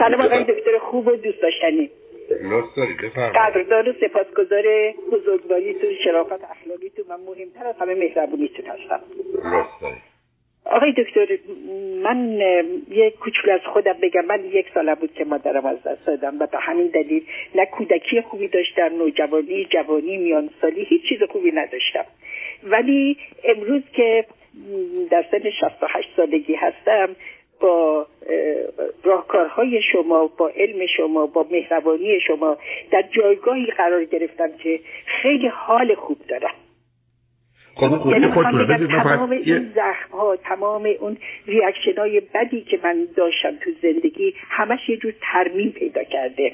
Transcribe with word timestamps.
سلام 0.00 0.20
آقای 0.20 0.44
دکتر 0.44 0.78
خوب 0.78 1.06
و 1.06 1.16
دوست 1.16 1.42
داشتنی. 1.42 1.90
لطف 2.30 2.76
دارید 2.76 2.96
بفرمایید. 2.96 3.36
قدردان 3.36 3.88
و 3.88 3.92
سپاسگزار 3.92 4.64
بزرگواریتون 5.12 5.90
شرافت 6.04 6.44
اخلاقیتون 6.50 7.04
و 7.08 7.18
مهمتر 7.18 7.66
از 7.66 7.74
همه 7.80 7.94
مهربونیتون 7.94 8.66
هستم. 8.66 9.00
لطف 9.34 9.80
دارید 9.80 10.10
آقای 10.64 10.92
دکتر 10.92 11.38
من 12.02 12.40
یک 12.90 13.18
کوچولو 13.18 13.54
از 13.54 13.60
خودم 13.72 13.92
بگم. 14.02 14.24
من 14.24 14.44
یک 14.44 14.66
ساله 14.74 14.94
بود 14.94 15.14
که 15.14 15.24
مادرم 15.24 15.66
از 15.66 15.82
دست 15.82 16.06
دادم 16.06 16.38
و 16.38 16.46
به 16.46 16.58
همین 16.58 16.86
دلیل 16.86 17.26
نه 17.54 17.66
کودکی 17.66 18.20
خوبی 18.20 18.48
داشتم 18.48 18.96
نوجوانی 18.98 19.64
جوانی 19.64 20.16
میان 20.16 20.50
سالی 20.60 20.84
هیچ 20.84 21.02
چیز 21.08 21.22
خوبی 21.22 21.52
نداشتم. 21.52 22.04
ولی 22.62 23.16
امروز 23.44 23.82
که 23.92 24.24
در 25.10 25.24
سن 25.30 25.50
68 25.50 26.08
سالگی 26.16 26.54
هستم 26.54 27.16
با 27.60 28.06
راهکارهای 29.04 29.82
شما 29.92 30.30
با 30.38 30.48
علم 30.56 30.86
شما 30.96 31.26
با 31.26 31.46
مهربانی 31.50 32.20
شما 32.20 32.56
در 32.90 33.04
جایگاهی 33.16 33.66
قرار 33.66 34.04
گرفتم 34.04 34.48
که 34.62 34.80
خیلی 35.06 35.48
حال 35.48 35.94
خوب 35.94 36.18
دارم. 36.28 36.54
خب 37.74 37.96
خوبی 37.96 38.10
یعنی 38.10 38.26
بدید 38.26 38.90
من 38.90 39.02
تمام 39.02 39.30
این 39.30 39.72
زخم 39.74 40.12
ها 40.12 40.36
تمام 40.36 40.88
اون 41.00 41.16
ریاکشن 41.46 41.96
های 41.98 42.20
بدی 42.34 42.60
که 42.60 42.78
من 42.84 43.06
داشتم 43.16 43.56
تو 43.64 43.70
زندگی 43.82 44.34
همش 44.48 44.88
یه 44.88 44.96
جور 44.96 45.12
ترمیم 45.20 45.70
پیدا 45.70 46.04
کرده. 46.04 46.52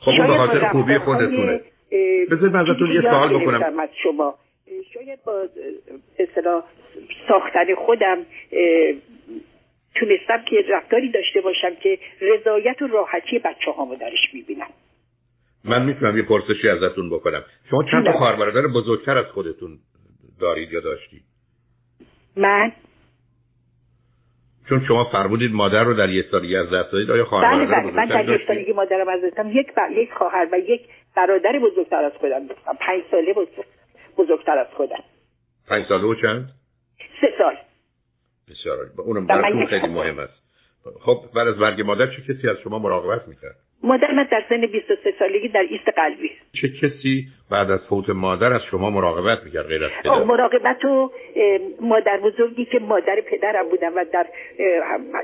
خب 0.00 0.10
اون 0.10 0.26
به 0.26 0.36
خاطر 0.36 0.68
خوبی 0.68 0.98
خودتونه. 0.98 1.60
بذارید 2.30 2.54
من 2.54 2.70
ازتون 2.70 2.92
یه 2.92 3.00
سوال 3.00 3.38
بکنم. 3.38 3.80
از 3.80 3.88
شما. 4.02 4.34
شاید 4.94 5.18
با 5.26 5.44
اصطلاح 6.18 6.64
ساختن 7.28 7.74
خودم 7.74 8.18
تونستم 10.00 10.44
که 10.44 10.64
رفتاری 10.68 11.10
داشته 11.10 11.40
باشم 11.40 11.74
که 11.74 11.98
رضایت 12.20 12.82
و 12.82 12.86
راحتی 12.86 13.38
بچه 13.38 13.70
هامو 13.70 13.96
درش 13.96 14.34
می‌بینم. 14.34 14.66
من 15.64 15.84
می‌تونم 15.84 16.16
یه 16.16 16.22
پرسشی 16.22 16.68
ازتون 16.68 17.10
بکنم. 17.10 17.44
شما 17.70 17.84
چند 17.90 18.04
تا. 18.04 18.12
خواهر 18.12 18.36
برادر 18.36 18.66
بزرگتر 18.66 19.18
از 19.18 19.26
خودتون 19.26 19.78
دارید 20.40 20.72
یا 20.72 20.80
داشتید؟ 20.80 21.22
من؟ 22.36 22.72
چون 24.68 24.84
شما 24.88 25.04
فرمودید 25.04 25.52
مادر 25.52 25.84
رو 25.84 25.94
در 25.94 26.08
یه 26.08 26.24
سالگی 26.30 26.56
از 26.56 26.66
دست 26.66 26.92
دادید 26.92 27.10
آیا 27.10 27.24
خواهر 27.24 27.56
بله 27.56 27.66
بله. 27.66 27.92
من 27.92 28.06
در 28.06 28.28
یک 28.28 28.46
سالگی 28.46 28.72
مادرم 28.72 29.08
از 29.08 29.20
دستم 29.24 29.50
یک 29.50 29.74
بر... 29.74 29.90
یک 29.90 30.12
خواهر 30.12 30.48
و 30.52 30.58
یک 30.58 30.80
برادر 31.16 31.58
بزرگتر 31.58 32.04
از 32.04 32.12
خودم 32.12 32.46
داشتم. 32.46 32.76
پنج 32.80 33.02
ساله 33.10 33.32
بزرگ... 33.32 33.64
بزرگتر 34.18 34.58
از 34.58 34.66
خودم. 34.74 35.02
پنج 35.68 35.86
ساله 35.86 36.04
و 36.04 36.14
چند؟ 36.14 36.50
بسیار 38.66 38.78
عالی. 38.78 38.90
اونم 38.96 39.26
براتون 39.26 39.66
خیلی. 39.66 39.86
مهم 39.86 40.18
است 40.18 40.42
خب 41.00 41.24
بعد 41.34 41.48
از 41.48 41.58
مرگ 41.58 41.80
مادر 41.80 42.06
چه 42.06 42.22
کسی 42.22 42.48
از 42.48 42.56
شما 42.64 42.78
مراقبت 42.78 43.28
می‌کرد 43.28 43.56
مادر 43.86 44.12
من 44.12 44.28
در 44.30 44.42
سن 44.48 44.66
23 44.66 45.14
سالگی 45.18 45.48
در 45.48 45.66
ایست 45.70 45.88
قلبی 45.96 46.30
چه 46.60 46.68
کسی 46.68 47.24
بعد 47.50 47.70
از 47.70 47.80
فوت 47.88 48.10
مادر 48.10 48.52
از 48.52 48.60
شما 48.70 48.90
مراقبت 48.90 49.44
می‌کرد 49.44 49.66
غیر 49.66 49.84
از 49.84 49.90
پدر؟ 50.02 50.24
مراقبت 50.24 50.84
و 50.84 51.10
مادر 51.80 52.16
بزرگی 52.16 52.64
که 52.64 52.78
مادر 52.78 53.20
پدرم 53.20 53.68
بودن 53.68 53.92
و 53.92 54.04
در 54.12 54.26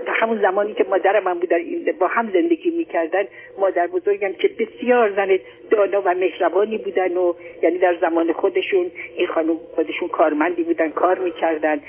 همون 0.07 0.41
زمانی 0.41 0.75
که 0.75 0.85
مادرم 0.91 1.29
هم 1.29 1.39
بودن 1.39 1.59
با 2.01 2.07
هم 2.07 2.31
زندگی 2.33 2.71
می‌کردن 2.71 3.25
مادر 3.59 3.87
بزرگم 3.87 4.33
که 4.33 4.51
بسیار 4.59 5.13
زن 5.17 5.39
دانا 5.71 6.03
و 6.05 6.15
مهربانی 6.15 6.79
بودن 6.79 7.17
و 7.17 7.35
یعنی 7.63 7.79
در 7.79 7.97
زمان 8.01 8.33
خودشون 8.33 8.87
این 9.17 9.27
خانم 9.27 9.57
خودشون 9.75 10.09
کارمندی 10.09 10.63
بودن 10.63 10.89
کار 10.91 11.19
می‌کردن. 11.19 11.81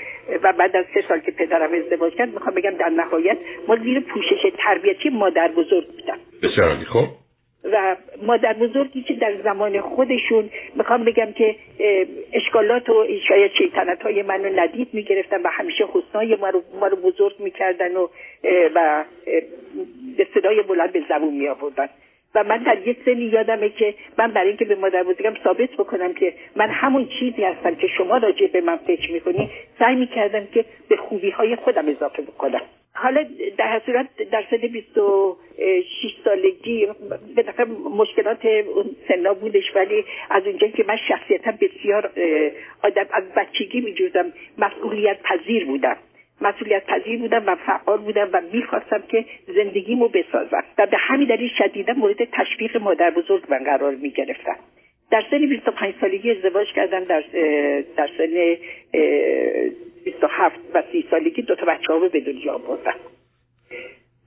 و 0.44 0.54
بعد 0.54 0.76
از 0.76 0.86
سه 0.94 1.04
سال 1.08 1.20
که 1.20 1.32
پدرم 1.32 1.74
ازدواج 1.74 2.14
کرد 2.14 2.34
می‌خوام 2.34 2.56
بگم 2.56 2.72
در 2.72 2.90
نهایت 2.90 3.38
ما 3.68 3.76
زیر 3.76 4.00
پوشش 4.00 4.52
تربیتی 4.58 5.10
مادر 5.10 5.48
بزرگ 5.48 5.88
بودم. 5.88 6.18
بسیار 6.44 6.70
عالی. 6.70 6.86
خب 6.86 7.06
و 7.64 7.96
مادر 8.22 8.54
بزرگی 8.54 9.04
که 9.04 9.14
در 9.14 9.42
زمان 9.44 9.82
خودشون 9.82 10.50
می‌خوام 10.76 11.04
بگم 11.04 11.32
که 11.32 11.56
اشکالات 12.34 12.90
و 12.90 13.06
شاید 13.28 13.52
شیطنت 13.58 14.04
های 14.04 14.22
منو 14.22 14.60
ندید 14.60 14.88
می‌گرفتن 14.94 15.42
و 15.42 15.48
همیشه 15.52 15.86
حسنای 15.94 16.36
ما 16.36 16.50
رو, 16.50 16.62
ما 16.80 16.88
رو 16.88 16.98
بزرگ 16.98 17.36
می‌کردن 17.40 17.96
و 17.96 18.08
و 18.76 19.04
به 20.18 20.28
صدای 20.34 20.62
بلند 20.62 20.92
به 20.92 21.02
زبون 21.10 21.34
می 21.34 21.48
آوردن 21.48 21.90
و 22.36 22.44
من 22.44 22.58
در 22.58 22.88
یک 22.88 22.98
سنی 23.06 23.26
یادمه 23.26 23.70
که 23.70 23.94
من 24.18 24.32
برای 24.32 24.48
اینکه 24.48 24.66
به 24.66 24.76
مادر 24.76 25.04
بزرگم 25.04 25.34
ثابت 25.44 25.70
بکنم 25.70 26.14
که 26.14 26.34
من 26.56 26.70
همون 26.70 27.10
چیزی 27.20 27.44
هستم 27.44 27.76
که 27.76 27.88
شما 27.88 28.18
راجع 28.18 28.48
به 28.48 28.62
من 28.62 28.78
فکر 28.78 29.12
می‌کنی 29.12 29.50
سعی 29.80 29.96
می‌کردم 29.96 30.46
که 30.46 30.66
به 30.90 30.98
خوبی 30.98 31.30
های 31.30 31.56
خودم 31.56 31.90
اضافه 31.90 32.22
بکنم. 32.22 32.62
حالا 32.96 33.26
در 33.58 33.82
صورت 33.86 34.08
در 34.32 34.44
سن 34.52 34.58
26 34.58 35.36
سالگی 36.24 36.88
به 37.36 37.66
مشکلات 37.98 38.46
اون 38.46 38.96
سنا 39.08 39.34
بودش 39.34 39.76
ولی 39.76 40.06
از 40.30 40.48
اونجایی 40.48 40.72
که 40.72 40.84
من 40.88 40.98
شخصیتا 41.08 41.52
بسیار 41.62 42.12
آدم 42.84 43.06
از 43.12 43.24
بچگی 43.38 43.82
میجوزم 43.82 44.34
مسئولیت 44.58 45.18
پذیر 45.24 45.66
بودم. 45.66 45.98
مسئولیت 46.44 46.86
پذیر 46.86 47.20
بودم 47.20 47.44
و 47.48 47.56
فعال 47.56 47.98
بودم 47.98 48.30
و 48.34 48.42
می‌خواستم 48.54 49.04
که 49.08 49.26
زندگیمو 49.48 50.08
بسازم. 50.08 50.64
و 50.78 50.86
به 50.86 50.98
همین 50.98 51.28
دلیل 51.28 51.50
شدیدا 51.58 51.94
مورد 51.94 52.24
تشویق 52.32 52.78
مادر 52.78 53.10
بزرگ 53.10 53.44
من 53.50 53.64
قرار 53.64 53.96
می‌گرفتم. 53.96 54.56
در 55.12 55.24
سن 55.32 55.50
25 55.50 55.94
سالگی 56.02 56.32
ازدواج 56.32 56.68
کردم. 56.76 57.04
در 57.04 57.24
در 57.98 58.10
سن 58.18 58.58
اه، 58.94 59.70
27 60.06 60.56
و 60.74 60.84
30 60.92 61.06
سالگی 61.12 61.42
دو 61.42 61.56
تا 61.56 61.66
بچه 61.66 62.10
به 62.12 62.20
دنیا 62.20 62.54
آوردم. 62.54 62.96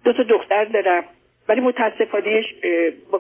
دو 0.05 0.13
تا 0.13 0.23
دختر 0.23 0.65
دارم. 0.65 1.05
ولی 1.49 1.61
متاسفانه 1.61 2.45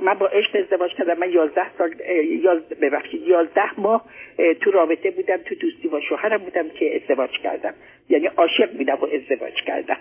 من 0.02 0.14
با 0.14 0.26
عشق 0.26 0.56
ازدواج 0.56 0.90
کردم. 0.94 1.18
من 1.18 1.32
11 1.32 1.62
سال 1.78 1.94
یاز- 2.42 2.68
ببخشید 2.82 3.22
11 3.28 3.80
ماه 3.80 4.04
اه، 4.38 4.54
تو 4.54 4.70
رابطه 4.70 5.10
بودم 5.10 5.36
تو 5.36 5.54
دوستی 5.54 5.88
با 5.88 6.00
شوهرم 6.00 6.38
بودم 6.38 6.68
که 6.68 6.96
ازدواج 7.02 7.30
کردم. 7.42 7.74
یعنی 8.08 8.26
عاشق 8.26 8.72
بودم 8.76 8.94
و 8.94 9.04
ازدواج 9.04 9.54
کردم. 9.66 9.96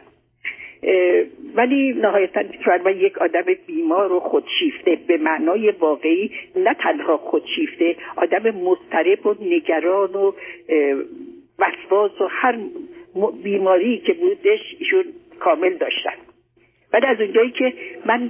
ولی 1.56 1.94
نهایتا 1.94 2.41
شاید 2.66 2.81
من 2.81 2.97
یک 2.97 3.18
آدم 3.18 3.44
بیمار 3.68 4.12
و 4.12 4.19
خودشیفته 4.19 4.97
به 5.07 5.18
معنای 5.18 5.72
واقعی 5.72 6.31
نه 6.56 6.74
تنها 6.74 7.18
خودشیفته 7.18 7.96
آدم 8.16 8.52
مضطرب 8.56 9.25
و 9.25 9.36
نگران 9.42 10.13
و 10.13 10.31
وسواس 11.59 12.22
و 12.22 12.28
هر 12.30 12.59
بیماری 13.44 13.97
که 13.97 14.13
بودش 14.13 14.59
ایشون 14.80 15.03
کامل 15.40 15.74
داشتن. 15.74 16.25
ولی 16.95 17.06
از 17.06 17.22
اونجایی 17.22 17.51
که 17.51 17.73
من 18.06 18.29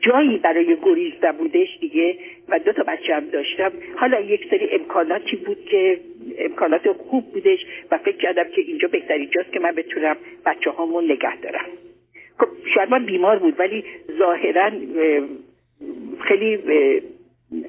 جایی 0.00 0.38
برای 0.38 0.76
گریز 0.82 1.12
نبودش 1.22 1.68
دیگه 1.80 2.16
و 2.48 2.58
دو 2.58 2.72
تا 2.72 2.82
بچه 2.82 3.14
هم 3.14 3.24
داشتم. 3.28 3.72
حالا 3.96 4.20
یک 4.20 4.46
سری 4.50 4.68
امکاناتی 4.70 5.36
بود 5.36 5.64
که 5.70 6.00
امکانات 6.38 6.92
خوب 6.92 7.32
بودش 7.32 7.58
و 7.90 7.98
فکر 7.98 8.16
کردم 8.16 8.44
که 8.44 8.60
اینجا 8.60 8.88
بهترین 8.88 9.30
جاست 9.30 9.52
که 9.52 9.60
من 9.60 9.72
بتونم 9.72 10.16
بچه 10.46 10.70
هامون 10.70 11.04
نگه 11.04 11.36
دارم. 11.36 11.66
خب 12.38 12.48
من 12.90 13.04
بیمار 13.04 13.38
بود 13.38 13.60
ولی 13.60 13.84
ظاهرا 14.18 14.64
اه، 14.64 15.22
خیلی 16.28 16.58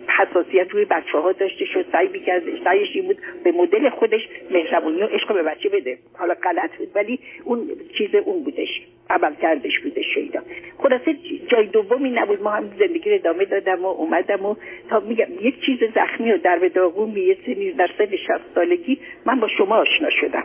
حساسیت 0.08 0.72
روی 0.72 0.86
بچه 0.86 1.18
ها 1.18 1.32
داشته 1.32 1.66
شد 1.66 1.86
سعی 1.92 2.08
می‌کرد 2.08 2.44
سعیش 2.64 2.90
این 2.94 3.06
بود 3.06 3.18
به 3.44 3.52
مدل 3.52 3.90
خودش 3.90 4.22
مهربونی 4.52 5.02
و 5.02 5.06
عشق 5.06 5.34
به 5.34 5.44
بچه 5.44 5.70
بده. 5.70 5.98
حالا 6.14 6.34
غلط 6.34 6.78
بود 6.78 6.88
ولی 6.96 7.20
اون 7.44 7.72
چیز 7.98 8.16
اون 8.16 8.44
بودش 8.44 8.82
عمل 9.10 9.36
کردش 9.42 9.80
بودش 9.80 10.06
شیدا. 10.14 10.42
خلاصه 10.78 11.16
جای 11.48 11.68
دومی 11.68 12.12
نبود 12.12 12.44
ما 12.44 12.50
هم 12.50 12.64
زندگی 12.80 13.10
رو 13.10 13.16
ادامه 13.16 13.46
دادم 13.46 13.86
و 13.86 13.88
اومدم 13.88 14.46
و 14.46 14.56
تا 14.90 15.00
میگم 15.00 15.28
یک 15.42 15.66
چیز 15.66 15.80
زخمی 15.96 16.32
و 16.32 16.38
در 16.38 16.60
به 16.60 16.70
داغون 16.70 17.18
یه 17.18 17.38
سنی 17.46 17.72
در 17.72 17.90
سن 17.98 18.16
60 18.16 18.42
سالگی 18.56 19.00
من 19.26 19.40
با 19.40 19.48
شما 19.48 19.76
آشنا 19.76 20.10
شدم. 20.10 20.44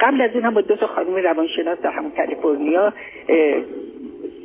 قبل 0.00 0.20
از 0.20 0.30
اون 0.34 0.44
هم 0.44 0.54
با 0.54 0.60
دو 0.60 0.76
تا 0.76 0.86
خانم 0.86 1.16
روانشناس 1.16 1.78
در 1.78 1.90
همون 1.90 2.10
کالیفرنیا 2.10 2.92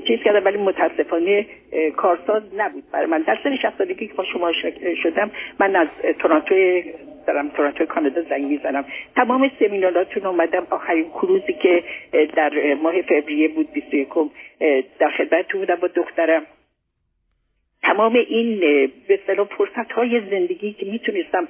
چیز 0.08 0.20
کردم 0.20 0.46
ولی 0.46 0.58
متاسفانه 0.58 1.46
کارساز 1.98 2.44
نبود 2.58 2.84
برای 2.92 3.06
من. 3.06 3.22
در 3.22 3.38
سن 3.44 3.56
60 3.56 3.78
سالگی 3.78 4.08
که 4.08 4.14
با 4.14 4.24
شما 4.24 4.52
شدم 5.04 5.32
من 5.60 5.76
از 5.76 5.88
تورنتو 6.20 6.56
دارم 7.28 7.50
تورنتو 7.50 7.86
کانادا 7.86 8.22
زنگ 8.22 8.44
می‌زنم. 8.46 8.86
تمام 9.16 9.52
سمیناراتون 9.60 10.26
اومدم. 10.26 10.68
آخرین 10.70 11.10
کروزی 11.10 11.54
که 11.54 11.84
در 12.36 12.52
اه، 12.56 12.74
ماه 12.74 13.02
فوریه 13.02 13.48
بود 13.48 13.72
21 13.74 14.08
در 15.00 15.10
خدمتتون 15.18 15.60
بودم 15.60 15.76
با 15.76 15.88
دخترم. 15.88 16.46
تمام 17.84 18.16
این 18.16 18.60
به 19.08 19.20
اصطلاح 19.22 19.48
فرصت 19.48 19.92
های 19.92 20.22
زندگی 20.30 20.74
که 20.74 20.86
می‌تونستم 20.86 21.48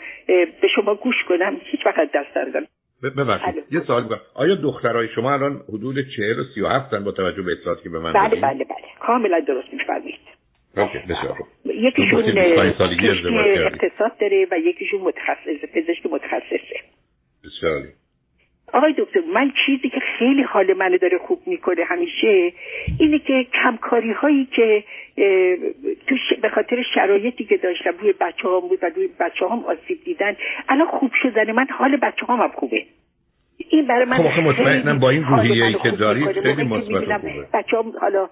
به 0.62 0.68
شما 0.76 0.96
گوش 0.96 1.24
کنم 1.24 1.62
هیچ 1.64 1.86
وقت 1.86 2.12
دست 2.12 2.38
ندادم. 2.38 2.66
ب- 2.66 2.83
ببخشید. 3.10 3.64
یه 3.72 3.80
سوال 3.80 4.04
بکنم 4.04 4.20
آیا 4.34 4.56
دخترای 4.56 5.08
شما 5.08 5.34
الان 5.34 5.62
حدود 5.70 5.96
40 6.18 6.40
و 6.40 6.44
37 6.56 6.86
هستن 6.86 7.04
با 7.04 7.12
توجه 7.12 7.42
به 7.42 7.52
اطلاعاتی 7.52 7.84
که 7.84 7.90
به 7.90 8.00
من 8.00 8.14
بله 8.14 8.30
دادید؟ 8.30 8.42
بله 8.42 8.64
بله 8.64 8.88
کاملا 9.00 9.40
درست 9.40 9.74
میفرمایید 9.74 10.20
اوکی 10.78 10.98
بسیار 10.98 11.34
خوب 11.34 11.48
یکیشون 11.66 12.20
گفتید 12.20 12.36
25 12.36 12.76
سالگی 12.78 12.96
پزشکی 12.96 13.28
ازدواج 13.28 13.46
کردید. 13.56 13.84
اقتصاد 13.84 14.18
داره 14.22 14.48
و 14.52 14.60
یکیشون 14.60 15.02
متخصص 15.02 15.66
پزشک 15.74 16.06
متخصصه 16.06 16.80
بسیار 17.44 17.74
عالی. 17.74 17.88
آقای 18.74 18.94
دکتر 18.98 19.20
من 19.34 19.52
چیزی 19.66 19.90
که 19.90 20.00
خیلی 20.00 20.42
حال 20.42 20.74
منو 20.74 20.98
داره 20.98 21.18
خوب 21.18 21.40
می‌کنه 21.46 21.84
همیشه 21.84 22.54
اینه 23.00 23.20
که 23.20 23.48
کمکاری 23.64 24.12
هایی 24.12 24.46
که 24.46 24.84
تو 26.08 26.16
به 26.42 26.50
خاطر 26.50 26.84
شرایطی 26.94 27.46
که 27.46 27.58
داشتم 27.58 27.94
روی 28.00 28.14
بچه 28.14 28.48
هم 28.48 28.60
بود 28.60 28.80
و 28.81 28.90
روی 28.96 29.10
بچه 29.20 29.48
هم 29.48 29.64
آسیب 29.66 30.04
دیدن 30.06 30.36
الان 30.70 30.88
خوب 30.88 31.12
شدن 31.22 31.52
من 31.52 31.68
حال 31.70 31.98
بچه 31.98 32.25
هم, 32.25 32.36
هم 32.36 32.52
خوبه. 32.56 32.86
این 33.70 33.88
برای 33.88 34.06
من 34.06 34.18
خب 34.18 34.40
مطمئنم 34.40 35.00
با 35.00 35.10
این 35.10 35.24
روحیه 35.24 35.66
ای 35.66 35.75
که 35.84 35.92
دارید 35.92 36.42
خیلی 36.42 36.64
مثبت 36.64 37.22
بچه 37.54 37.78
هم 37.78 37.94
حالا 38.02 38.30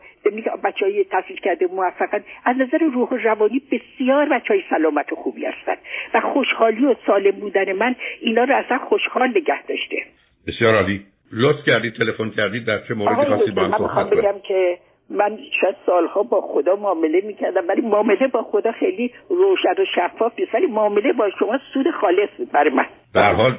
بچه 0.63 0.85
های 0.85 1.03
تحصیل 1.03 1.37
کرده 1.37 1.67
موفقن 1.67 2.23
از 2.45 2.57
نظر 2.57 2.77
روح 2.77 3.09
و 3.09 3.17
روانی 3.17 3.61
بسیار 3.71 4.29
بچه 4.29 4.53
های 4.53 4.63
سلامت 4.69 5.13
و 5.13 5.15
خوبی 5.15 5.45
هستن 5.45 5.75
و 6.13 6.21
خوشحالی 6.21 6.85
و 6.85 6.95
سالم 7.07 7.31
بودن 7.31 7.73
من 7.73 7.95
اینا 8.21 8.43
رو 8.43 8.55
اصلا 8.55 8.77
خوشحال 8.77 9.29
نگه 9.29 9.63
داشته. 9.63 10.03
بسیار 10.47 10.75
عالی. 10.75 11.05
لطف 11.31 11.65
کردید 11.65 11.93
تلفن 11.93 12.29
کردید 12.29 12.65
در 12.65 12.79
چه 12.87 12.93
موردی 12.93 13.25
خواستید 13.25 13.55
با 13.55 13.61
هم 13.61 13.77
صحبت 13.77 14.09
بگم 14.09 14.39
که 14.47 14.77
من 15.09 15.37
شاید 15.61 15.75
سالها 15.85 16.23
با 16.23 16.41
خدا 16.41 16.75
معامله 16.75 17.21
می‌کردم 17.21 17.61
ولی 17.69 17.81
معامله 17.81 18.27
با 18.27 18.43
خدا 18.43 18.71
خیلی 18.71 19.13
روشن 19.29 19.81
و 19.81 19.85
شفاف 19.95 20.39
نیست 20.39 20.55
ولی 20.55 20.65
معامله 20.65 21.13
با 21.13 21.29
شما 21.39 21.59
سود 21.73 21.85
خالص 22.01 22.29
بود 22.37 22.51
برای 22.51 22.69
من. 22.69 22.85
در 23.13 23.33
حال 23.33 23.55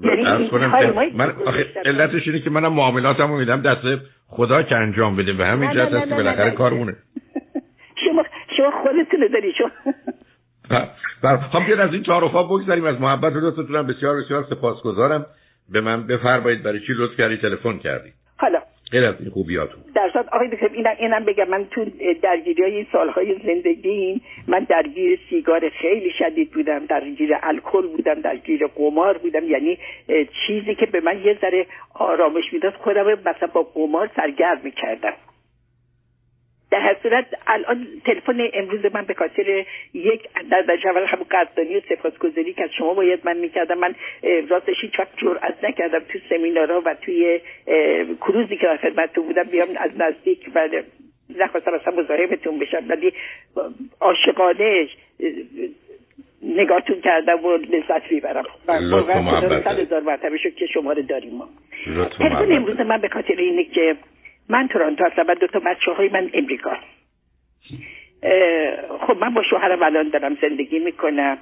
یعنی 0.00 0.22
من 1.14 1.32
علتش 1.84 2.26
اینه 2.26 2.40
که 2.40 2.50
منم 2.50 2.72
معاملاتم 2.72 3.32
رو 3.32 3.38
میدم 3.38 3.62
دست 3.62 4.02
خدا 4.28 4.62
که 4.62 4.76
انجام 4.76 5.16
بده. 5.16 5.32
به 5.32 5.46
همین 5.46 5.72
جهت 5.72 5.92
است 5.92 6.08
که 6.08 6.14
بالاخره 6.14 6.50
کارمونه. 6.50 6.96
شما 8.04 8.24
شما 8.56 8.70
خودتون 8.70 9.28
داری 9.32 9.52
شما. 9.58 9.70
خب 11.52 11.64
بیاد 11.66 11.80
از 11.80 11.92
این 11.92 12.02
تعارفا 12.02 12.42
بگذاریم 12.42 12.84
از 12.84 13.00
محبت 13.00 13.32
و 13.32 13.40
لطفتونم. 13.40 13.86
بسیار 13.86 14.16
بسیار 14.16 14.44
سپاسگزارم. 14.50 15.26
به 15.72 15.80
من 15.80 16.06
بفرمایید 16.06 16.62
برای 16.62 16.80
چی 16.80 16.92
لطف 16.96 17.16
کردی 17.16 17.36
تلفن 17.36 17.78
کردی؟ 17.78 18.12
حالا. 18.36 18.62
غیر 18.92 19.04
از 19.04 19.14
این 19.20 19.30
خوبیاتون. 19.30 19.82
در 19.94 20.10
صورت 20.12 20.28
آقای 20.28 20.48
دکتر 20.48 20.68
اینم 20.72 20.94
اینم 20.98 21.24
بگم 21.24 21.48
من 21.48 21.64
تو 21.70 21.84
درگیری 22.22 22.62
های 22.62 22.76
این 22.76 22.86
سالهای 22.92 23.36
زندگی 23.46 24.20
من 24.48 24.66
درگیر 24.68 25.18
سیگار 25.30 25.68
خیلی 25.68 26.10
شدید 26.18 26.50
بودم. 26.50 26.86
درگیر 26.86 27.30
الکل 27.42 27.86
بودم 27.86 28.20
درگیر 28.20 28.66
قمار 28.66 29.18
بودم. 29.18 29.44
یعنی 29.44 29.78
چیزی 30.46 30.74
که 30.74 30.86
به 30.86 31.00
من 31.00 31.24
یه 31.24 31.38
ذره 31.40 31.66
آرامش 31.94 32.52
می‌داد 32.52 32.74
خودم 32.74 33.06
مثلا 33.12 33.48
با 33.52 33.62
قمار 33.62 34.10
سرگرم 34.16 34.60
می‌کردم. 34.64 35.14
در 36.70 36.80
هر 36.80 36.96
صورت 37.02 37.26
الان 37.46 37.86
تلفن 38.04 38.48
امروز 38.54 38.80
من 38.94 39.04
به 39.04 39.14
خاطر 39.14 39.64
یک 39.94 40.28
در 40.50 40.64
اول 40.84 41.04
همون 41.06 41.26
قدردانی 41.30 41.76
و 41.76 41.80
سپاسگزاری 41.88 42.52
که 42.52 42.62
از 42.62 42.70
شما 42.78 42.94
باید 42.94 43.20
من 43.24 43.36
می‌کردم. 43.36 43.78
من 43.78 43.94
راستش 44.48 44.76
هیچ 44.80 44.98
وقت 44.98 45.08
جرأت 45.16 45.64
نکردم 45.64 45.98
تو 45.98 46.18
سمینارها 46.28 46.82
و 46.84 46.94
توی 46.94 47.40
کروزی 48.20 48.56
که 48.56 48.78
خدمتتون 48.82 49.26
بودم 49.26 49.42
بیام 49.42 49.68
از 49.76 49.90
نزدیک 49.98 50.50
و 50.54 50.68
نخواستم 51.38 51.74
اصلا 51.74 52.02
مزاحمتون 52.02 52.58
بشم. 52.58 52.84
ولی 52.88 53.12
عاشقانه 54.00 54.88
نگاهتون 56.42 57.00
کردم 57.00 57.44
و 57.44 57.56
لذت 57.56 58.12
می‌برم. 58.12 58.44
هزار 59.78 60.00
مرتبه 60.00 60.38
شد 60.38 60.54
که 60.54 60.66
شما 60.66 60.92
رو 60.92 61.02
داریم 61.02 61.34
ما. 61.34 61.48
تلفن 62.18 62.52
امروز 62.52 62.80
من 62.80 63.00
به 63.00 63.08
خاطر 63.08 63.34
اینه 63.36 63.64
که 63.64 63.96
من 64.48 64.68
تورانتو 64.68 65.04
هستم 65.04 65.24
و 65.28 65.34
دو 65.34 65.46
تا 65.46 65.58
بچه 65.58 65.92
های 65.92 66.08
من 66.08 66.30
امریکا. 66.34 66.76
خب 69.00 69.16
من 69.20 69.34
با 69.34 69.42
شوهرم 69.42 69.82
الان 69.82 70.08
دارم 70.08 70.36
زندگی 70.42 70.78
می‌کنم. 70.78 71.38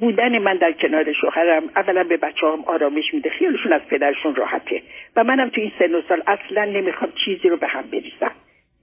بودن 0.00 0.38
من 0.38 0.56
در 0.56 0.72
کنار 0.72 1.12
شوهرم 1.12 1.62
اولا 1.76 2.04
به 2.04 2.16
بچه 2.16 2.46
هم 2.46 2.64
آرامش 2.66 3.14
میده. 3.14 3.30
خیالشون 3.30 3.72
از 3.72 3.82
پدرشون 3.90 4.34
راحته 4.34 4.82
و 5.16 5.24
منم 5.24 5.48
تو 5.48 5.60
این 5.60 5.72
سن 5.78 5.94
و 5.94 6.02
سال 6.08 6.22
اصلا 6.26 6.64
نمی‌خوام 6.64 7.12
چیزی 7.24 7.48
رو 7.48 7.56
به 7.56 7.66
هم 7.66 7.82
بریزم. 7.82 8.32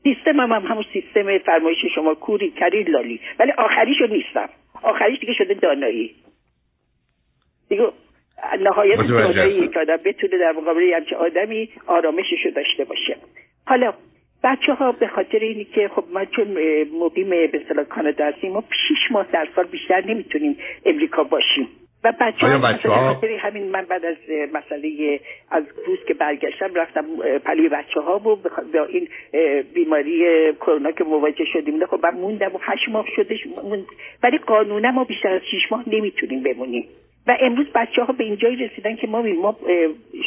سیستم 0.03 0.39
هم, 0.39 0.51
هم 0.51 0.65
همون 0.65 0.85
سیستم 0.93 1.37
فرمایش 1.37 1.77
شما 1.95 2.15
کوری 2.15 2.51
کریر 2.51 2.89
لالی. 2.89 3.19
ولی 3.39 3.51
آخریشو 3.51 4.05
نیستم. 4.05 4.49
آخریش 4.83 5.19
دیگه 5.19 5.33
شده 5.33 5.53
دانایی. 5.53 6.15
دیگه 7.69 7.87
نهایت 8.59 8.97
سادهی 9.07 9.67
که 9.67 9.79
آدم 9.79 9.97
بتونه 9.97 10.37
در 10.37 10.51
مقابل 10.51 10.93
همچه 10.95 11.15
آدمی 11.15 11.69
آرامششو 11.87 12.49
داشته 12.49 12.85
باشه. 12.85 13.17
حالا 13.65 13.93
بچه 14.43 14.73
ها 14.73 14.91
به 14.91 15.07
خاطر 15.07 15.39
اینی 15.39 15.63
که 15.63 15.87
خب 15.87 16.03
ما 16.13 16.25
چون 16.25 16.47
مقیم 16.99 17.29
به 17.29 17.49
اصطلاح 17.53 17.85
کانادا 17.85 18.25
هستیم 18.25 18.51
ما 18.51 18.63
شیش 18.87 19.11
ماه 19.11 19.27
در 19.31 19.47
سال 19.55 19.65
بیشتر 19.65 20.05
نمی‌تونیم 20.05 20.57
امریکا 20.85 21.23
باشیم. 21.23 21.67
و 22.03 22.13
بچه 22.21 22.47
ها, 22.47 22.57
بچه 22.57 22.89
ها... 22.89 23.21
همین 23.39 23.71
من 23.71 23.85
بعد 23.85 24.05
از 24.05 24.15
مسئله 24.53 25.19
از 25.51 25.63
روز 25.87 25.97
که 26.07 26.13
برگشتم 26.13 26.75
رفتم 26.75 27.05
پلوی 27.45 27.69
بچه 27.69 27.99
ها 27.99 28.17
و 28.17 28.35
با 28.73 28.85
این 28.89 29.07
بیماری 29.73 30.23
کرونا 30.53 30.91
که 30.91 31.03
مواجه 31.03 31.45
شدیم. 31.45 31.85
خب 31.85 31.99
من 32.03 32.13
موندم 32.13 32.55
و 32.55 32.59
هشت 32.61 32.89
ماه 32.89 33.05
شدش 33.15 33.39
ولی 34.23 34.37
قانونا 34.37 34.91
ما 34.91 35.03
بیشتر 35.03 35.33
از 35.33 35.41
شیش 35.51 35.71
ماه 35.71 35.83
نمی‌تونیم 35.87 36.43
بمونیم. 36.43 36.87
و 37.27 37.37
امروز 37.41 37.67
بچه 37.75 38.03
ها 38.03 38.13
به 38.13 38.23
اینجای 38.23 38.55
رسیدن 38.55 38.95
که 38.95 39.07
ما 39.07 39.21
ما 39.21 39.55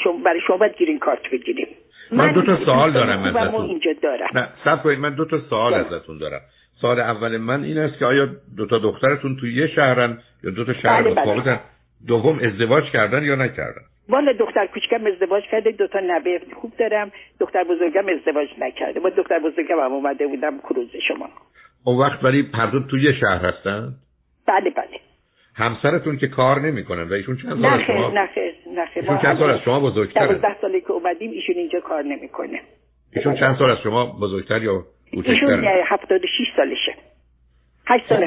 شما 0.05 0.19
برای 0.25 0.41
شما 0.47 0.57
باید 0.57 0.77
گیرین 0.77 0.99
کارت 0.99 1.31
بگیریم. 1.33 1.67
من, 2.11 2.33
دو 2.33 2.43
تا 2.43 2.65
سوال 2.65 2.93
دارم 2.93 3.23
ازتون. 3.23 3.65
اینجا 3.65 3.93
دارم. 4.03 4.29
نه 4.35 4.49
سب 4.65 4.83
کنید 4.83 4.99
من 4.99 5.15
دو 5.15 5.25
تا 5.25 5.39
سوال 5.51 5.75
ازتون 5.75 6.19
دارم. 6.19 6.41
سوال 6.81 7.01
اول 7.01 7.37
من 7.37 7.65
این 7.65 7.79
است 7.79 7.99
که 7.99 8.07
آیا 8.07 8.29
دو 8.57 8.67
تا 8.67 8.79
دخترتون 8.79 9.37
توی 9.37 9.55
یه 9.55 9.67
شهرن 9.67 10.19
یا 10.45 10.51
دو 10.51 10.65
تا 10.65 10.73
شهر 10.73 11.03
بله 11.03 11.11
متفاوتن 11.11 11.43
بله. 11.43 11.61
دوم 12.09 12.39
ازدواج 12.39 12.85
کردن 12.85 13.23
یا 13.23 13.35
نکردن؟ 13.35 13.83
والا 14.09 14.33
دختر 14.33 14.67
کوچکم 14.67 15.07
ازدواج 15.07 15.43
کرده 15.51 15.71
دو 15.71 15.87
تا 15.87 16.01
نبه 16.07 16.41
خوب 16.61 16.73
دارم. 16.79 17.13
دختر 17.41 17.65
بزرگم 17.65 18.09
ازدواج 18.09 18.49
نکرده. 18.59 19.01
با 19.01 19.11
دختر 19.11 19.39
بزرگم 19.39 19.81
هم 19.81 19.93
اومده 19.93 20.27
بودم 20.27 20.59
کروز 20.59 20.89
شما. 21.09 21.29
اون 21.85 21.99
وقت 21.99 22.25
ولی 22.25 22.51
هر 22.55 22.67
دو 22.67 22.81
توی 22.81 23.15
شهر 23.21 23.47
هستن؟ 23.47 23.93
بله 24.47 24.71
بله. 24.71 24.86
همسرتون 25.57 26.17
که 26.17 26.29
کار 26.29 26.61
نمی‌کنن 26.61 27.03
و 27.03 27.13
ایشون 27.13 27.37
چند 27.37 27.63
سال 27.63 27.73
از 27.73 27.81
شما 27.81 28.11
نخیر 28.11 28.55
نخیر. 28.77 29.03
ایشون 29.03 29.19
چند 29.19 29.39
سال 29.39 29.51
از 29.51 29.61
شما 29.61 29.81
بزرگترن 29.81 30.27
12 30.27 30.49
سالی 30.61 30.81
که 30.81 30.91
اومدیم 30.91 31.31
ایشون 31.31 31.55
اینجا 31.55 31.81
کار 31.81 32.03
نمی‌کنه. 32.03 32.61
ایشون 33.13 33.35
چند 33.35 33.57
سال 33.59 33.71
از 33.71 33.79
شما 33.83 34.07
بزرگتر 34.07 34.63
یا 34.63 34.85
ایشون 35.13 35.65
76 35.65 36.31
سالشه. 36.57 36.95
8 37.87 38.09
سال 38.09 38.27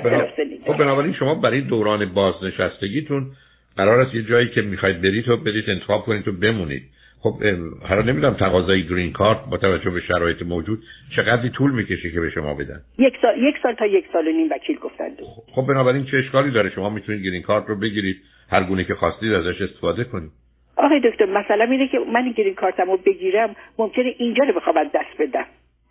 خب 0.66 0.78
بنابراین 0.78 1.14
شما 1.14 1.36
برای 1.36 1.62
دوران 1.62 2.14
بازنشستگیتون 2.14 3.32
قرار 3.78 4.00
است 4.00 4.16
یه 4.16 4.24
جایی 4.24 4.50
که 4.50 4.62
می‌خواید 4.62 5.02
برید 5.02 5.30
و 5.30 5.38
برید 5.38 5.70
انتخاب 5.70 6.02
کنید 6.02 6.28
و 6.28 6.32
بمونید. 6.32 6.84
خب 7.22 7.44
حالا 7.90 8.02
نمی‌دونم 8.02 8.34
تقاضای 8.34 8.88
گرین 8.88 9.12
کارت 9.12 9.38
با 9.50 9.58
توجه 9.58 9.90
به 9.90 10.02
شرایط 10.02 10.42
موجود 10.42 10.84
چقدری 11.16 11.50
طول 11.50 11.72
می‌کشه 11.72 12.12
که 12.12 12.20
به 12.20 12.30
شما 12.30 12.54
بدن؟ 12.54 12.82
یک 12.98 13.14
سال 13.22 13.44
یک 13.44 13.56
سال 13.64 13.74
تا 13.74 13.86
یک 13.86 14.06
سال 14.14 14.28
و 14.28 14.32
نیم 14.32 14.50
وکیل 14.52 14.78
گفتن. 14.78 15.10
خب 15.56 15.62
بنابراین 15.68 16.06
چه 16.06 16.18
اشکالی 16.18 16.52
داره؟ 16.52 16.70
شما 16.70 16.90
می‌تونید 16.90 17.26
گرین 17.26 17.42
کارت 17.42 17.66
رو 17.68 17.76
بگیرید 17.76 18.18
هر 18.50 18.64
گونه 18.64 18.84
که 18.84 18.96
خواستید 18.96 19.34
ازش 19.34 19.62
استفاده 19.62 20.04
کنید. 20.04 20.32
آقای 20.78 21.00
دکتر 21.00 21.26
مثلا 21.26 21.64
اینه 21.64 21.88
که 21.88 22.00
من 22.14 22.32
گرین 22.32 22.56
کارتمو 22.56 22.98
بگیرم 22.98 23.56
ممکنه 23.78 24.16
اینجا 24.18 24.44
رو 24.44 24.54
بخوام 24.54 24.76
دست 24.84 25.22
بدم. 25.22 25.46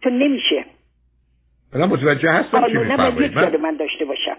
چون 0.04 0.18
نمیشه. 0.18 0.64
من 1.74 1.84
متوجه 1.84 2.30
هستم 2.30 2.66
چی 2.68 2.78
من... 2.78 3.56
من 3.56 3.76
داشته 3.76 4.04
باشم. 4.04 4.36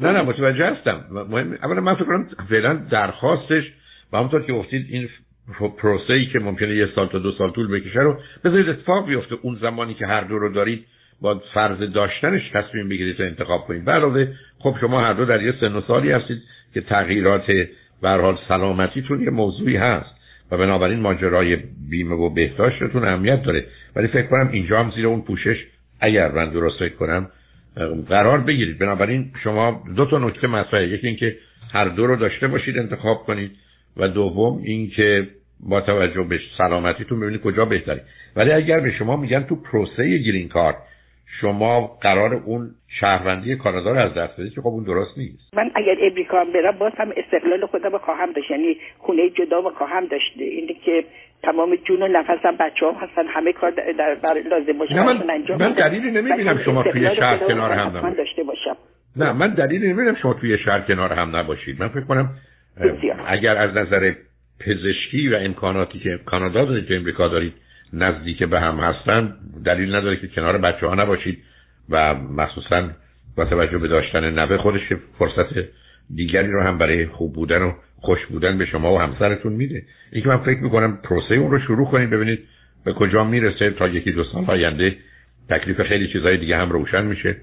نه 0.00 0.12
نه 0.12 0.22
متوجه 0.22 0.64
هستم. 0.64 1.04
مهم 1.10 1.58
اولا 1.62 1.80
من 1.80 1.94
فکر 1.94 2.04
کنم 2.04 2.28
فعلا 2.50 2.74
درخواستش 2.74 3.64
و 4.12 4.16
همونطور 4.16 4.42
که 4.42 4.52
گفتید 4.52 4.86
این 4.90 5.08
پروسه 5.78 6.12
ای 6.12 6.26
که 6.26 6.38
ممکنه 6.38 6.76
یه 6.76 6.88
سال 6.94 7.08
تا 7.08 7.18
دو 7.18 7.32
سال 7.32 7.50
طول 7.50 7.68
بکشه 7.68 8.00
رو 8.00 8.20
بذارید 8.44 8.68
اتفاق 8.68 9.06
بیفته. 9.06 9.36
اون 9.42 9.58
زمانی 9.60 9.94
که 9.94 10.06
هر 10.06 10.20
دو 10.20 10.38
رو 10.38 10.52
دارید 10.52 10.86
با 11.20 11.42
فرض 11.54 11.78
داشتنش 11.78 12.50
تصمیم 12.54 12.88
بگیرید 12.88 13.20
و 13.20 13.24
انتخاب 13.24 13.66
کنید. 13.66 13.90
علاوه 13.90 14.28
خب 14.58 14.76
شما 14.80 15.00
هر 15.00 15.12
دو 15.12 15.24
در 15.24 15.42
یه 15.42 15.54
سن 15.60 15.72
و 15.72 15.80
سالی 15.80 16.12
هستید 16.12 16.42
که 16.74 16.80
تغییرات 16.80 17.46
به 18.02 18.08
حال 18.08 18.38
سلامتیتون 18.48 19.22
یه 19.22 19.30
موضوعی 19.30 19.76
هست 19.76 20.20
و 20.50 20.56
بنابراین 20.56 21.00
ماجرای 21.00 21.56
بیمه 21.90 22.14
و 22.14 22.30
بهداشتتون 22.30 23.04
اهمیت 23.04 23.42
داره. 23.42 23.64
ولی 23.96 24.08
فکر 24.08 24.26
کنم 24.26 24.48
اینجا 24.52 24.80
هم 24.80 24.90
زیر 24.90 25.06
اون 25.06 25.22
پوشش 25.22 25.56
اگر 26.00 26.32
من 26.32 26.50
درست 26.50 26.78
فکر 26.78 26.94
کنم 26.94 27.28
قرار 28.08 28.40
بگیرید. 28.40 28.78
بنابراین 28.78 29.32
شما 29.44 29.84
دو 29.96 30.06
تا 30.06 30.18
نکته 30.18 30.46
مطرحه. 30.46 30.88
یکی 30.88 31.06
اینکه 31.06 31.36
هر 31.72 31.88
دو 31.88 32.06
رو 32.06 32.16
داشته 32.16 32.48
باشید 32.48 32.78
انتخاب 32.78 33.18
کنید. 33.18 33.50
و 33.96 34.08
دوم 34.08 34.60
اینکه 34.64 35.26
با 35.68 35.80
توجه 35.80 36.22
به 36.22 36.40
سلامتیتون 36.58 37.20
ببینید 37.20 37.40
کجا 37.40 37.64
بهتری. 37.64 38.00
ولی 38.36 38.52
اگر 38.52 38.80
به 38.80 38.92
شما 38.98 39.16
میگن 39.16 39.42
تو 39.42 39.56
پروسه 39.56 40.18
گرین 40.18 40.48
کارت 40.48 40.76
شما 41.40 41.86
قرار 41.86 42.34
اون 42.34 42.70
شهروندی 43.00 43.56
کانادا 43.56 43.92
رو 43.92 43.98
از 43.98 44.14
دست 44.14 44.40
بدید 44.40 44.54
که 44.54 44.60
خب 44.60 44.66
اون 44.66 44.84
درست 44.84 45.18
نیست. 45.18 45.54
من 45.56 45.70
اگر 45.74 45.96
امریکا 46.02 46.44
برم 46.44 46.78
باز 46.78 46.92
هم 46.98 47.12
استقلال 47.16 47.66
خودم 47.66 47.98
خواهم 47.98 48.32
داشت. 48.32 48.50
یعنی 48.50 48.76
خونه 48.98 49.30
جدا 49.30 49.62
خواهم 49.78 50.06
داشت. 50.06 50.32
اینه 50.36 50.74
که 50.84 51.04
تمام 51.42 51.76
جون 51.76 52.02
و 52.02 52.08
نفسم 52.08 52.56
بچه 52.60 52.86
هم 52.86 52.94
هستن 52.94 53.26
همه 53.26 53.52
کار 53.52 53.70
در 53.98 54.14
بر 54.14 54.34
لازم 54.50 54.78
باشه. 54.78 54.94
نه 54.94 55.02
من, 55.02 55.30
انجام 55.30 55.58
من 55.58 55.72
دلیلی 55.72 56.10
نمی‌بینم 56.10 56.58
شما 56.64 56.82
توی 56.82 57.16
شهر 57.16 57.38
کنار 57.38 57.72
هم 57.72 57.96
نباشید. 57.96 58.16
داشته 58.16 58.42
باشم. 58.42 58.76
نه 59.16 59.32
من 59.32 59.54
دلیلی 59.54 59.88
نمی‌بینم 59.88 60.14
شما 60.14 60.34
توی 60.34 60.58
شهر 60.58 60.80
کنار 60.80 61.12
هم 61.12 61.36
نباشید. 61.36 61.82
من 61.82 61.88
فکر 61.88 62.04
کنم 62.04 62.30
اگر 63.26 63.56
از 63.56 63.76
نظر 63.76 64.12
پزشکی 64.60 65.28
و 65.28 65.36
امکاناتی 65.36 65.98
که 65.98 66.20
کانادا 66.26 66.64
دارید 66.64 66.86
که 66.86 66.96
امریکا 66.96 67.28
دارید 67.28 67.52
نزدیک 67.92 68.42
به 68.42 68.60
هم 68.60 68.76
هستن 68.76 69.34
دلیل 69.64 69.94
نداره 69.94 70.16
که 70.16 70.28
کنار 70.28 70.58
بچه 70.58 70.86
ها 70.86 70.94
نباشید 70.94 71.42
و 71.88 72.14
مخصوصا 72.14 72.90
با 73.36 73.44
توجه 73.44 73.78
به 73.78 73.88
داشتن 73.88 74.38
نوه 74.38 74.56
خودش 74.56 74.80
فرصت 75.18 75.68
دیگری 76.14 76.52
رو 76.52 76.62
هم 76.62 76.78
برای 76.78 77.06
خوب 77.06 77.32
بودن 77.32 77.62
و 77.62 77.72
خوش 77.96 78.26
بودن 78.26 78.58
به 78.58 78.66
شما 78.66 78.94
و 78.94 79.00
همسرتون 79.00 79.52
میده. 79.52 79.82
این 80.12 80.22
که 80.22 80.28
من 80.28 80.36
فکر 80.36 80.60
می‌کنم 80.60 80.98
پروسه 81.04 81.34
اون 81.34 81.50
رو 81.50 81.58
شروع 81.58 81.90
کنید 81.90 82.10
ببینید 82.10 82.40
به 82.84 82.92
کجا 82.92 83.24
می‌رسه 83.24 83.70
تا 83.70 83.88
یکی 83.88 84.12
دو 84.12 84.24
سال 84.24 84.44
آینده 84.46 84.96
تکلیف 85.48 85.82
خیلی 85.82 86.08
چیزهای 86.08 86.36
دیگه 86.36 86.56
هم 86.56 86.70
روشن 86.70 87.04
میشه 87.04 87.36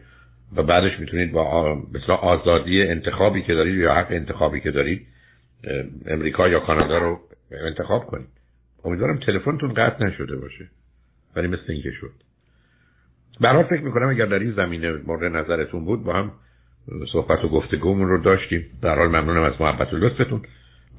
و 0.56 0.63
بعدش 0.63 1.00
می‌تونید 1.00 1.32
با 1.32 1.75
مثلا 1.94 2.15
آزادی 2.15 2.84
انتخابی 2.84 3.41
که 3.41 3.53
دارید 3.53 3.75
یا 3.75 3.94
حق 3.94 4.08
انتخابی 4.10 4.60
که 4.60 4.72
دارید 4.72 5.08
امریکا 6.06 6.48
یا 6.48 6.60
کانادا 6.60 6.98
رو 6.98 7.20
انتخاب 7.52 8.06
کنید 8.06 8.28
امیدوارم 8.84 9.18
تلفنتون 9.18 9.74
قطع 9.74 10.06
نشده 10.06 10.36
باشه 10.36 10.70
ولی 11.36 11.48
مثل 11.48 11.64
اینکه 11.68 11.92
شد. 11.92 12.12
برای 13.42 13.64
فکر 13.64 13.82
می‌کنم 13.82 14.10
اگر 14.10 14.26
در 14.26 14.40
این 14.40 14.52
زمینه 14.52 14.92
مورد 14.92 15.36
نظرتون 15.36 15.86
بود 15.86 16.04
با 16.04 16.14
هم 16.14 16.32
صحبت 17.12 17.44
و 17.44 17.50
گفتگومون 17.50 18.10
رو 18.10 18.22
داشتیم. 18.22 18.66
در 18.82 18.96
حال 18.96 19.08
ممنونم 19.08 19.44
از 19.44 19.62
محبت 19.62 19.94
و 19.94 19.98
لطفتون 19.98 20.42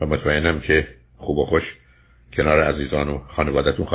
و 0.01 0.07
مطمئنم 0.07 0.61
که 0.61 0.89
خوب 1.17 1.39
و 1.39 1.47
خوش 1.47 1.63
کنار 2.33 2.63
عزیزان 2.63 3.09
و 3.09 3.19
خانوادتون 3.19 3.87
خواهید. 3.87 3.89